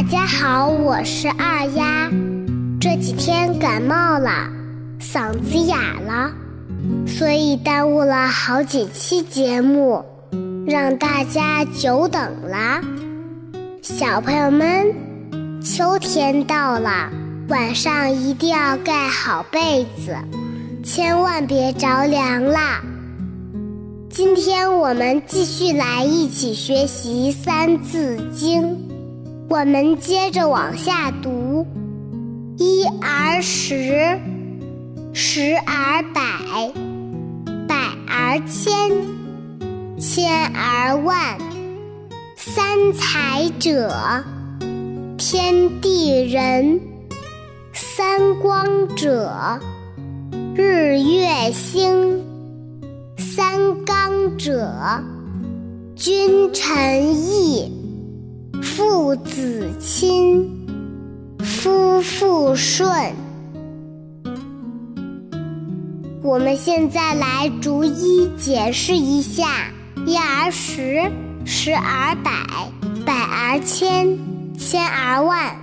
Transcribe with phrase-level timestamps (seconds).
[0.00, 2.10] 大家好，我是二丫。
[2.80, 4.48] 这几天感冒了，
[4.98, 6.32] 嗓子哑了，
[7.06, 10.02] 所以耽误了好几期节目，
[10.66, 12.80] 让大家久等了。
[13.82, 14.90] 小朋友们，
[15.62, 17.10] 秋天到了，
[17.50, 20.16] 晚上一定要盖好被子，
[20.82, 22.80] 千万别着凉啦。
[24.08, 28.62] 今天我们继续来一起学习《三字经》，
[29.50, 31.66] 我们接着往下读：
[32.56, 34.16] 一而十，
[35.12, 36.72] 十而百，
[37.66, 37.74] 百
[38.06, 38.72] 而千，
[39.98, 41.36] 千而万。
[42.36, 43.92] 三才者，
[45.18, 46.78] 天地人；
[47.72, 49.58] 三光者，
[50.54, 52.24] 日月星。
[53.18, 55.02] 三纲者，
[55.96, 57.79] 君臣义，
[58.80, 60.66] 父子亲，
[61.40, 62.88] 夫妇顺。
[66.22, 69.70] 我们现在来逐一解释一下：
[70.06, 71.12] 一而十，
[71.44, 72.32] 十而百，
[73.04, 74.18] 百而千，
[74.56, 75.54] 千而万。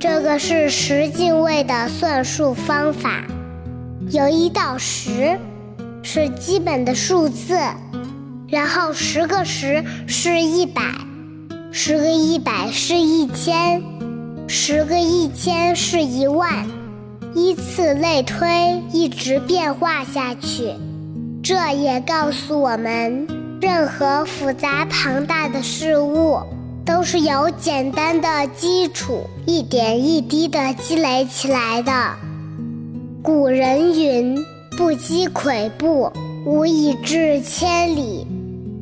[0.00, 3.24] 这个是十进位的算术方法，
[4.10, 5.38] 由一到十。
[6.02, 7.58] 是基本的数字，
[8.48, 10.80] 然后十个十是一百，
[11.70, 13.82] 十个一百是一千，
[14.46, 16.66] 十个一千是一万，
[17.34, 20.74] 依次类推，一直变化下去。
[21.42, 23.26] 这也告诉我们，
[23.60, 26.38] 任何复杂庞大的事物，
[26.84, 31.92] 都是由简单的基础一点一滴的积累起来的。
[33.22, 34.44] 古人云。
[34.76, 36.12] 不积跬步，
[36.46, 38.24] 无以至千里；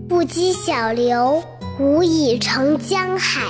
[0.06, 1.43] 不积小流，
[1.78, 3.42] 无以成江海。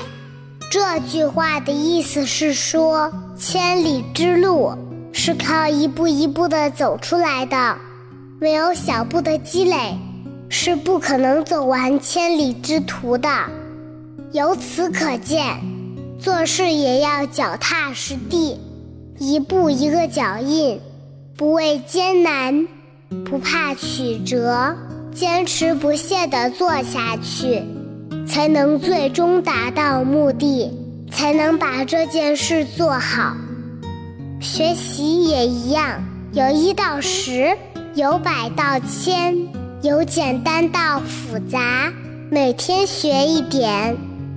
[0.71, 4.73] 这句话的意思是说，千里之路
[5.13, 7.77] 是靠一步一步的走出来的，
[8.41, 9.97] 没有小步的积累，
[10.49, 13.29] 是不可能走完千里之途的。
[14.33, 15.61] 由此可见，
[16.19, 18.59] 做事也要脚踏实地，
[19.19, 20.81] 一步一个脚印。
[21.37, 22.67] 不畏艰难，
[23.25, 24.75] 不怕曲折，
[25.15, 27.63] 坚持不懈地做下去，
[28.27, 30.71] 才能最终达到目的，
[31.11, 33.37] 才能把这件事做好。
[34.41, 37.57] 学习也一样，由一到十，
[37.95, 39.37] 由百到千，
[39.83, 41.93] 由简单到复杂，
[42.31, 43.97] 每天学一点，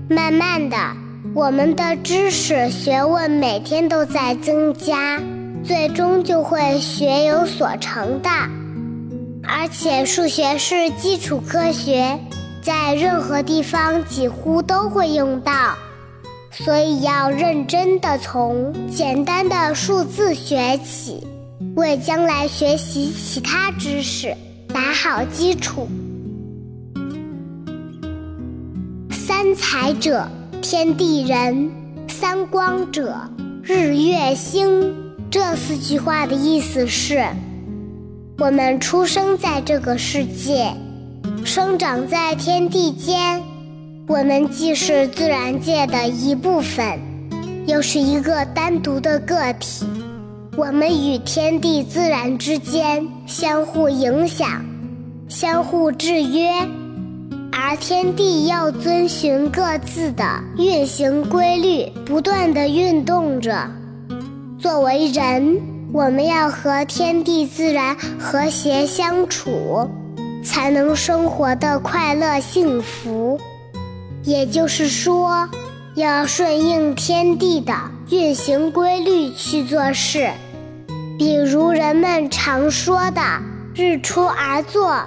[0.09, 0.77] 慢慢的，
[1.33, 5.21] 我们的知识学问每天都在增加。
[5.61, 8.29] 最终就会学有所成的，
[9.43, 12.17] 而且数学是基础科学，
[12.61, 15.75] 在任何地方几乎都会用到，
[16.51, 21.25] 所以要认真的从简单的数字学起，
[21.75, 24.35] 为将来学习其他知识
[24.73, 25.87] 打好基础。
[29.11, 30.27] 三才者，
[30.61, 31.69] 天地人；
[32.07, 33.15] 三光者，
[33.63, 34.93] 日月星。
[35.31, 37.23] 这四句话的意思是：
[38.39, 40.73] 我们出生在这个世界，
[41.51, 43.41] 生长在天地间，
[44.07, 46.99] 我们既是自然界的一部分，
[47.65, 49.83] 又是一个单独的个体。
[50.55, 54.63] 我们与天地自然之间相互影响，
[55.27, 56.51] 相互制约，
[57.51, 60.23] 而天地要遵循各自的
[60.55, 63.67] 运行规律，不断的运动着。
[64.59, 65.59] 作为人，
[65.91, 69.89] 我们要和天地自然和谐相处，
[70.43, 73.39] 才能生活的快乐幸福。
[74.23, 75.49] 也就是说，
[75.95, 77.73] 要顺应天地的
[78.09, 80.29] 运行规律去做事。
[81.17, 83.21] 比如人们常说的
[83.75, 85.03] “日出而作，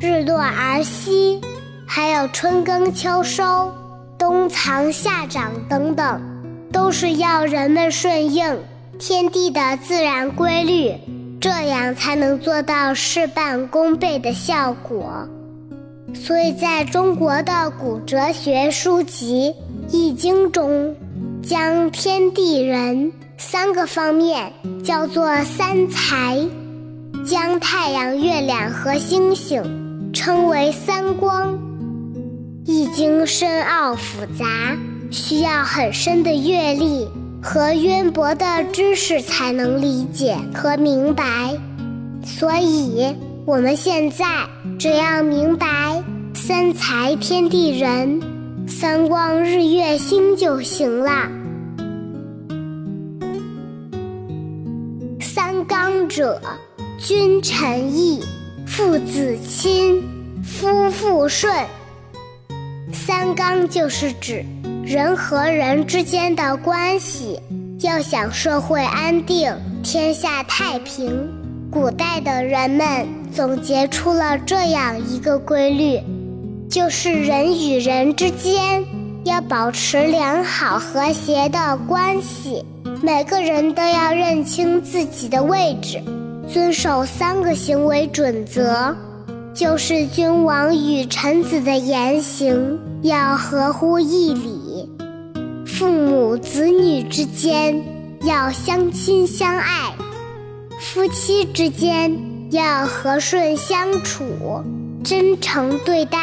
[0.00, 1.40] 日落而息”，
[1.86, 3.72] 还有“春耕秋收，
[4.18, 6.20] 冬藏夏长”等等，
[6.72, 8.58] 都是要人们顺应。
[8.98, 10.94] 天地的自然规律，
[11.46, 15.28] 这样才能做到事半功倍的效果。
[16.12, 19.54] 所以，在中国的古哲学书籍
[19.92, 20.96] 《易经》中，
[21.44, 24.52] 将天地人三个方面
[24.84, 26.36] 叫做三才，
[27.24, 31.54] 将太阳、月亮和星星称为三光。
[32.64, 34.76] 《易经》深奥复杂，
[35.12, 37.06] 需要很深的阅历。
[37.48, 41.56] 和渊博的知识才能理解和明白，
[42.24, 43.14] 所以
[43.46, 44.26] 我们现在
[44.80, 46.02] 只要明白
[46.34, 48.20] 三才天地人，
[48.66, 51.30] 三光日月星就行了。
[55.20, 56.42] 三纲者，
[56.98, 58.24] 君臣义，
[58.66, 60.02] 父子亲，
[60.42, 61.54] 夫妇顺。
[62.92, 64.44] 三纲就是指
[64.86, 67.40] 人和人之间的关系，
[67.80, 69.52] 要想社会安定、
[69.82, 71.28] 天下太平，
[71.72, 73.04] 古代的人们
[73.34, 76.00] 总结出了这样一个规律，
[76.70, 78.84] 就是人与人之间
[79.24, 82.64] 要保持良好和谐的关系。
[83.02, 86.00] 每个人都要认清自己的位置，
[86.48, 88.94] 遵守三个行为准则，
[89.52, 94.55] 就是君王与臣子的言行要合乎义理，
[95.78, 97.84] 父母子女之间
[98.22, 99.92] 要相亲相爱，
[100.80, 102.18] 夫妻之间
[102.50, 104.24] 要和顺相处，
[105.04, 106.18] 真诚对待，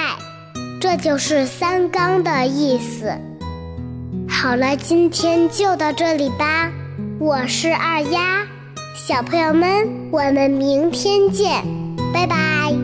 [0.81, 3.13] 这就是三纲的意思。
[4.27, 6.71] 好了，今天就到这里吧。
[7.19, 8.47] 我是二丫，
[8.95, 11.63] 小朋友们，我们明天见，
[12.11, 12.82] 拜拜。